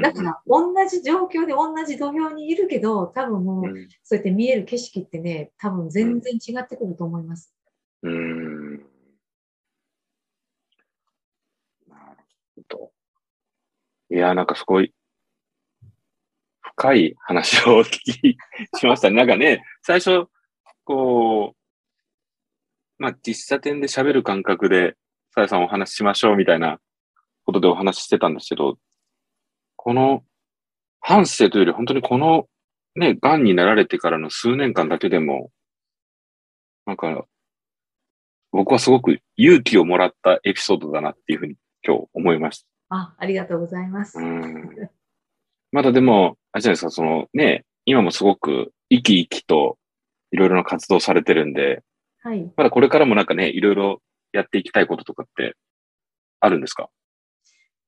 [0.00, 7.54] だから、同じ状況で同じ土俵にいるけど、多分もう、うんそうやって見える景色ってね、多分全然違ってくると思います。
[8.02, 8.76] うん。
[8.76, 8.80] な
[12.14, 12.22] る
[12.56, 12.92] ほど。
[14.10, 14.92] いや、なんかすごい、
[16.76, 18.36] 深い話をお聞き
[18.76, 19.16] しましたね。
[19.16, 20.26] なんかね、最初、
[20.84, 24.96] こう、まあ、喫茶店で喋る感覚で、
[25.34, 26.78] さやさんお話ししましょうみたいな
[27.44, 28.78] ことでお話ししてたんですけど、
[29.76, 30.24] この、
[31.00, 32.46] 反省というより本当にこの、
[32.96, 35.50] ね、癌になられてからの数年間だけでも、
[36.86, 37.24] なんか、
[38.52, 41.56] 僕はすごく勇気をもらったエピソードだなっていうふうに
[41.86, 42.66] 今日思いました。
[42.90, 44.18] あ、ありがとうございます。
[44.18, 44.90] うん。
[45.72, 49.76] まだでも、あれじゃないですか、そのね、今もすごく生き生きと
[50.30, 51.82] いろいろな活動されてるんで、
[52.22, 52.48] はい。
[52.56, 55.56] まだこれからもなんかね、いろいろやっていきたいこととかって
[56.38, 56.90] あるんですか？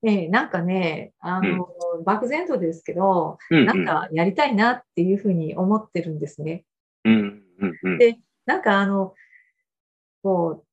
[0.03, 1.69] ええなんかね、あの、
[2.05, 3.67] 漠然とですけど、うん、うん。
[3.67, 6.65] なんかやりたいなっていうふうに思ってるんですね。
[7.05, 7.99] うん、うん、うん。
[7.99, 9.15] でなんかあの、
[10.25, 10.65] こ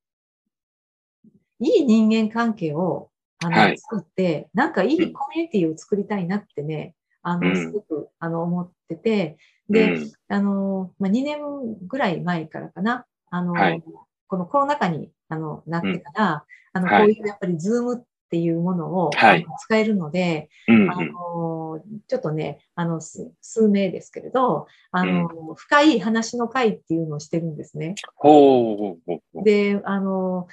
[1.23, 1.29] う、
[1.59, 3.11] いい人間関係を、
[3.43, 7.55] あの、はい作って、なんかいいコミュニティを作りたいなってね、あの、うん。
[7.55, 9.37] すごく、あの、思ってて、
[9.69, 11.39] うで、ん、あの、まあ、2年
[11.87, 13.83] ぐらい前からかな、あの、はい。
[14.27, 17.01] このコロナ禍に、あの、なってから、あの、はい。
[17.01, 19.45] こういうやっぱりズームっていうものを、はい。
[19.59, 27.95] 使えるので、うん、あの、ちょっとね、あの、す数名ですけれど、あの、深い話の会っていうのをしてるんですね。
[28.15, 29.43] ほうほうほうほう。
[29.43, 30.47] で、あの、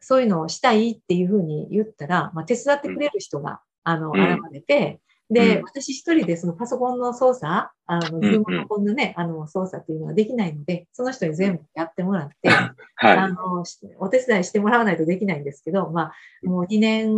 [0.00, 4.20] そういうのをしたいっていうふうに言ったら、まあ、手伝ってくれる人が、あの、うん。
[4.20, 5.00] 現れて、
[5.30, 5.64] で、うん。
[5.64, 13.32] 私一人でそのパソコンの操作、あの、ームのこんなね、あの、操作っていうのはできないので、その人に全部やってもらって、あ はい。
[13.32, 16.12] の、しお手伝いしてもらわないとできないんですけど、まあ、
[16.42, 17.08] もう2年、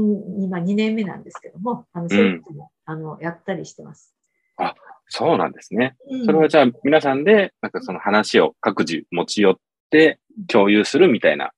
[0.43, 4.15] 今2年目なんですけども、あの、そういうことも、あの、やったりしてます。
[5.09, 5.97] そうなんですね。
[6.09, 6.25] うん。
[6.25, 9.57] それはじゃあ皆さんで、なんかその話を各自持ち寄っ
[9.91, 11.53] て共有するみたいな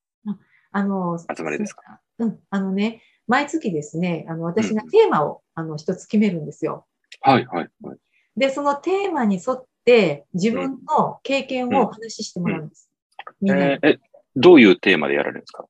[0.76, 2.00] あの、集まりですか。
[2.18, 6.86] うん、あのね、毎月ですね、あの、私がテーマを、あの、一つ決めるんですよ。
[7.20, 7.98] はい、はい、はい。
[8.36, 12.90] で、そのテーマに沿って、自分の経験をお話ししてもらうんです。
[13.40, 13.72] みんなに。
[13.72, 14.00] えーえ、
[14.36, 15.66] どういうテーマでやられるんですか？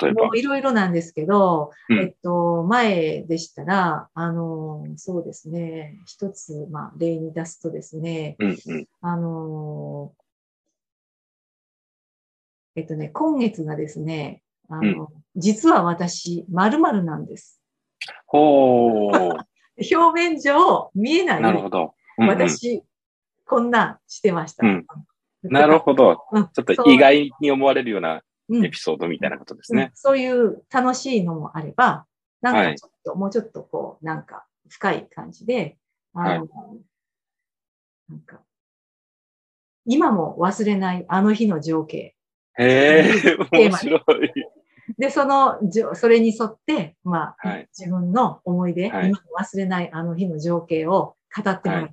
[0.00, 0.30] 例えば。
[0.34, 1.98] いろいろなんですけど、うん。
[2.00, 8.86] えっと、前でしたら、あの、そうですね、一つ、まあ、例に出すとですね、うん、うん。
[9.00, 10.12] あの、
[12.74, 17.60] えっとね、今月がですね、あの、実は私、〇〇なんです。
[18.26, 19.44] ほー。
[19.94, 21.42] 表面上見えない。
[21.42, 21.94] なるほど。
[22.18, 22.82] うんうん私、
[23.44, 24.66] こんなんしてました。
[24.66, 24.86] うん
[25.42, 26.24] なるほど。
[26.32, 29.90] うんちょっと意外に思われるようなうんエピソードみたいなことですうんね。
[29.94, 32.06] そういう楽しいのもあれば、
[32.40, 35.76] なんはいかちょっと、もうちょっとこう、なんか深い感じで、
[36.14, 36.48] あの、
[38.08, 38.40] なんか、
[39.84, 42.14] 今も忘れないあの日の情景。
[42.58, 44.02] へえ、面白い。
[44.98, 45.58] で、その、
[45.94, 51.84] それに沿って、まあ、はい自分の思い出、はい今も忘れないあの日の情景を語ってもらう。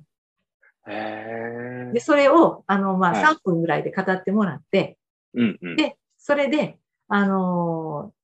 [0.84, 2.00] はいで、。
[2.00, 4.98] それを、あの、まあ、はい3分ぐらいで語ってもらって、
[5.34, 5.76] うんうん。
[5.76, 8.14] で、それで、あのー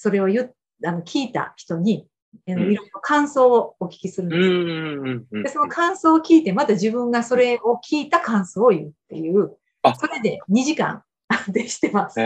[0.00, 0.52] それを言っ
[0.84, 2.06] あの聞いた人に、
[2.46, 4.40] いろいろ感想をお聞きするんです。
[4.40, 11.02] うんうんうんで、その感想を聞いて、また自分がそれを聞いた感想を言うっていうあ、それで2時間
[11.48, 12.20] でしてます。
[12.20, 12.24] へ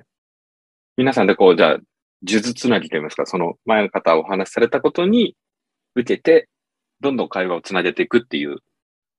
[0.00, 0.02] え。
[0.96, 1.78] 皆さんでこう、じゃあ、
[2.26, 5.36] 数珠つなぎと言いますか、その前の方お話しされたことに
[5.94, 6.48] 受けて、
[7.00, 8.58] どんどん会話をつなげていくっていう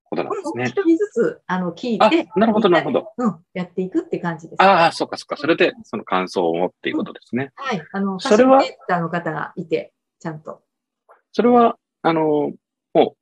[0.04, 0.66] ことなんですね。
[0.66, 3.12] 一人ずつ、あの、聞いあて、、なるほど、なるほど。
[3.18, 4.62] うん、やっていくって感じです。
[4.62, 5.36] ああ、そっかそっか。
[5.36, 7.52] それで、その感想をっていうことですね。
[7.56, 7.84] はい。
[7.92, 8.62] あの、それは？
[8.90, 10.62] ーの方がいて、ちゃんと。
[11.32, 12.54] それは、あの、
[12.94, 13.18] もう、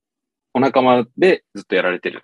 [0.54, 2.24] お仲間でずっとやられてる？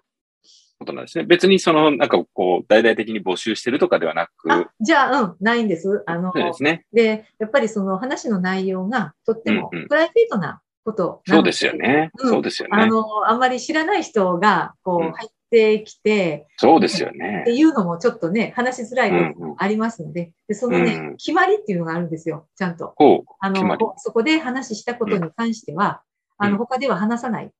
[0.78, 1.24] ことなんですね。
[1.24, 6.04] 別にその、なんかこう、大々的に募集してるとかではなく、あ、じゃあ、うん、ないんです。
[6.06, 6.86] あの、そうですね。
[6.94, 11.74] で、やっぱりその話の内容がとってもうんうんプライベートなことなのそうですよ。
[11.74, 12.12] ね。
[12.18, 12.78] うんそうですよね。
[12.82, 17.54] あの、あんまり知らない人が、こうんう、入ってきて、そうですよねって。
[17.54, 22.94] いうのもちょっとね、話しづらいことうんうんもありますので、で、そのね、うん決まりっていうのがあるんですよ、ちゃんと。
[23.40, 26.02] あの、そこで話したことに関しては、
[26.38, 27.52] あの、うん他では話さない。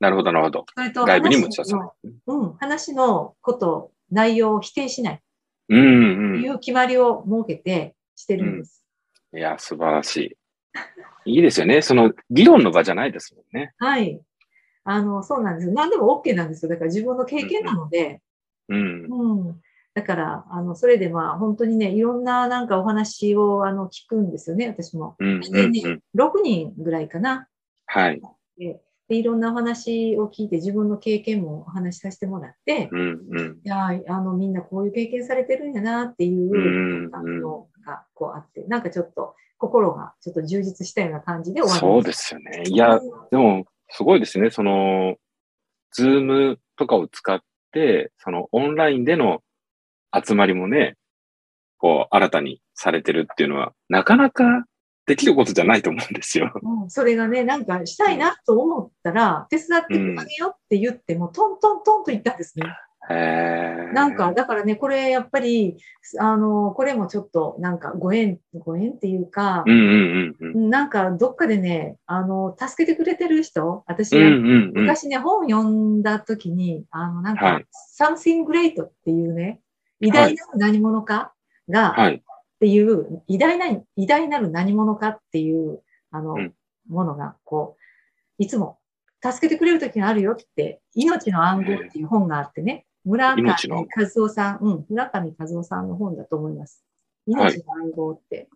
[0.00, 0.66] なるほど、なるほど。
[0.74, 2.40] それと、外部に持話ち出さないの。
[2.40, 5.22] うん、話のこと、内容を否定しない
[5.70, 6.42] うんとうん。
[6.42, 8.84] いう決まりを設けてしてるんです。
[9.32, 11.32] いや、素晴らしい。
[11.32, 11.80] いいですよね。
[11.80, 13.72] その、議論の場じゃないですもんね。
[13.78, 14.20] はい。
[14.84, 15.72] あの、そうなんですよ。
[15.72, 16.68] 何でも OK なんですよ。
[16.68, 18.20] だから自分の経験なので、
[18.68, 19.06] うん。
[19.06, 19.60] うん。
[19.94, 25.16] だから、あの、それでまあ、本当にね、いろんななんかお話を、あの、聞くんですよね、私も。
[25.18, 25.40] うんうん。
[26.14, 27.48] 6人ぐらいかな。
[27.86, 28.20] はい。
[28.58, 28.80] で、
[29.14, 33.00] でいろんなお話を聞いて、自分の経験もお話しさせてもらって、うん
[33.30, 33.60] うん。
[33.64, 42.64] いやー、あの、みんなこういう経験されてるんやなっていううん感動がこうあって、なんかちょっと心がちょっと充実したような感じで終わりそうまですよね。
[42.66, 42.98] いや、
[43.30, 44.50] でも、すごいですね。
[44.50, 45.14] その、
[45.92, 47.40] ズームとかを使っ
[47.72, 49.42] て、そのオンラインでの
[50.12, 50.96] 集まりもね、
[51.78, 54.64] こう、新たにされてるっていうのは、なかなか
[55.06, 56.52] できることじゃないと思うんですよ。
[56.62, 62.66] うん、それがね、なんかしたいなと思ったら、手伝ってあげようって言っても、トントントンと言ったんですね。
[63.06, 65.76] なんか、、だからね、これやっぱり、
[66.18, 70.70] あの、これもちょっと、なんかご縁、ご縁っていうかうん、うんうんうん。
[70.70, 74.72] なんかどっかでね、あの、助けてくれてる人、私、うんうんうん。
[74.74, 79.60] 昔ね、本を読んだ時に、あの、なんか、はい something great っていうね、
[80.00, 81.32] 偉大なる何者か
[81.68, 82.24] が、はい。
[82.64, 86.54] っていう、偉大な、偉大なる何者かっていう、あの、うん。
[86.88, 88.78] ものが、こう、いつも
[89.22, 93.56] 助けてくれる時があるよって、命の暗号っていう本があってね、村上和
[94.16, 96.82] 夫さん、うん、村上和夫さんの本だと思います。
[96.82, 96.94] はい
[97.26, 98.48] 命の暗号って。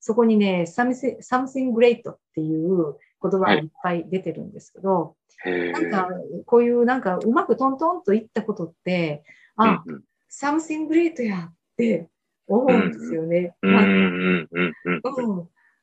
[0.00, 9.22] そこにね、something, something great っていう言葉がいっぱい出てるんですけど、へなんかー、こういうなんかうまくトントンといったことって、
[9.56, 10.04] あ、うんうん。
[10.28, 12.08] something great やって
[12.48, 13.54] 思うんですよね。
[13.62, 13.80] うんま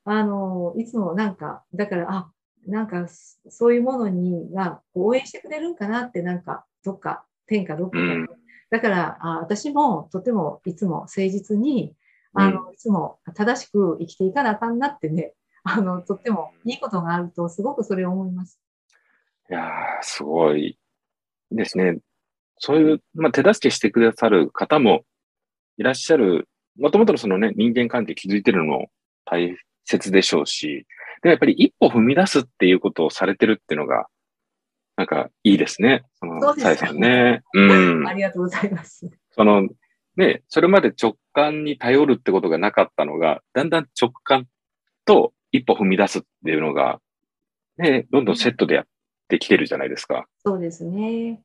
[0.07, 2.31] あの、いつもなんか、だから、あ、
[2.67, 8.27] なんか、そういうものには応援してくれるんかなって、なんか、どっか、天下どっかで、うん
[8.71, 11.95] だからあ、私もとてもいつも誠実に、
[12.33, 18.59] あの、いつも正しく生きていかなあかんなってね、あの、とってもいいことがあると、すごくそれを思います。
[19.49, 19.69] いやー、
[20.01, 20.77] すごい
[21.51, 21.99] ですね。
[22.57, 25.03] そういう、まあ、手助けしてくださる方も
[25.77, 26.47] いらっしゃる。
[26.77, 28.89] もともとのそのね、人間関係築いてるのも
[29.25, 30.85] 大切でしょうし、
[31.21, 34.07] でもやっぱり一歩踏み出すっていうことをされてるっていうのが、
[34.97, 36.03] なんかいいですね。
[36.19, 37.43] その、そうですねさんね。
[37.53, 38.13] うんあ。
[38.13, 39.09] りがとうございます。
[39.31, 39.67] その、
[40.17, 44.47] ね、それまで直感に頼るってことがなかったのが、だんだん直感
[45.05, 47.01] と一歩踏み出すっていうのが、
[47.77, 48.85] ね、どんどんセットでやっ
[49.27, 50.25] てきてるじゃないですか。
[50.45, 51.41] そうですね。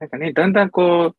[0.00, 1.16] なんかね、だんだんこう、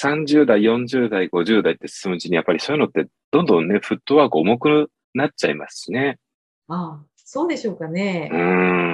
[0.00, 6.18] 30代、40代、50代って進むうちに、やっぱりそういうのって、どんどんね、フットワーク重くなっちゃいますしね。
[6.68, 8.36] ああ、そうでしょうかねう。
[8.36, 8.38] ー。
[8.38, 8.42] う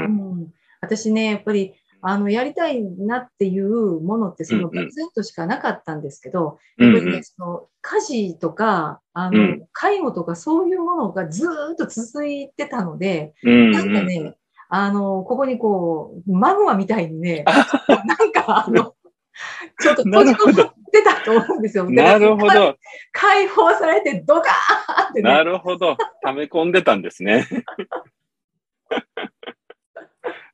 [0.09, 0.47] んん、
[0.81, 14.35] 私ね、やっぱり、あの、やりたいなっていうものって、その、うんうん漠然としかなかったんですけど、うんうんやっぱりね、その、家事とか、あの、うん介護とかそういうものがずーっと続いてたので、うんなんかね、
[14.69, 17.45] あの、ここにこう、マグマみたいにね、
[17.89, 18.95] なんかあの、
[19.81, 21.89] ちょっと閉じ込まってたと思うんですよ。
[21.89, 22.77] なるほど。
[23.13, 25.97] 解放されてドカーンってねな、るほど。
[26.23, 27.47] 溜め込んでたんですね。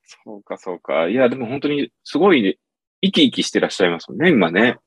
[0.04, 1.08] そうか、そうか。
[1.08, 2.58] いや、でも本当にすごい
[3.02, 4.78] 生き生きしてらっしゃいますもんね、今ね。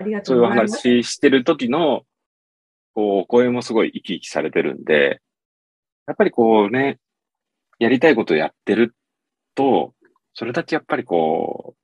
[0.00, 0.48] ありがとそうういう。
[0.48, 2.04] 話してる時の、
[2.94, 5.20] こう、お声もすごい生き生きされてるんで、
[6.06, 6.98] やっぱりこうね、
[7.78, 8.94] やりたいことをやってる
[9.54, 9.94] と、
[10.34, 11.77] それだけやっぱりこう、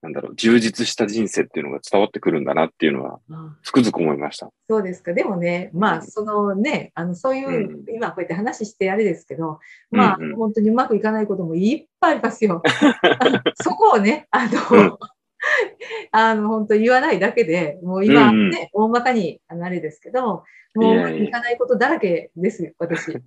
[0.00, 4.50] なんだろう、充実した人生っていうのが伝わってくるんだなっていうのは、うんつくづく思いました。
[4.68, 5.12] そうですか。
[5.12, 9.58] でもね、まあ、うんそのね、あの、そういう、うん今こうやって話してあれですけど、
[9.90, 12.62] まあ、うんうん本当にうまくいかないこともいっぱいありますよ。
[13.62, 14.98] そこをね、あの、うん
[16.12, 20.44] あの、本当言わないだけで、もう今うんうんね、大まかに、あのあれですけど、
[20.74, 23.08] もううまくいかないことだらけですよ、私。
[23.12, 23.18] い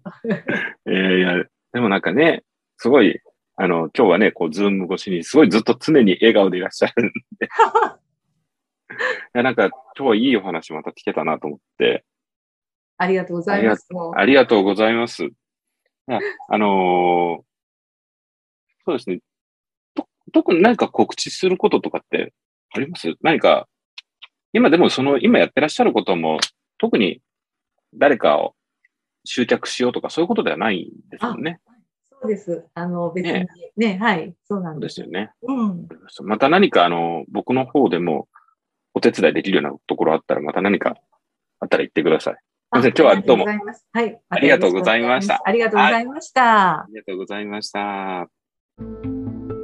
[0.86, 1.44] やいや、
[1.74, 2.44] でもなんかね、
[2.78, 3.20] すごい、
[3.58, 7.46] あの、今日はね、こう、ズーム越しに、すごいずっと常に笑顔でいらっしゃるんで。
[9.36, 12.06] いや、なんか、今日はいいお話また聞けたなと思って。
[12.98, 13.88] ありがとうございます。
[14.16, 15.26] ありがとうございます。
[15.26, 15.30] い
[16.08, 17.44] やあのー
[18.86, 19.20] そうですね。
[19.94, 22.34] と特に何か告知することとかって
[22.74, 23.14] あります？
[23.22, 23.68] 何か、
[24.54, 26.40] 今でもその、今やってらっしゃることも、
[26.78, 27.22] 特に
[27.94, 28.56] 誰かを
[29.24, 31.60] 集客しようとかそういうことではないんですよね。
[32.22, 32.66] そうです。
[32.76, 34.88] あの、別にねねはい、そうなんそうで。
[34.88, 35.32] ですすよね。
[35.42, 35.88] うん。
[36.24, 38.28] また何か、あの、僕の方でも
[38.94, 40.96] お手伝いできるようなところあったら、また何か
[41.60, 42.36] あったら言ってください。
[42.74, 43.88] あ今日はどうもありがとございます。
[43.92, 44.22] はい。
[44.30, 46.80] ありがとうございましたありがとうございました。
[46.80, 49.61] ありがとうございました。